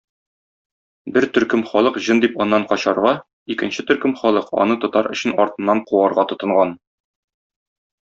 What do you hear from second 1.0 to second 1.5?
Бер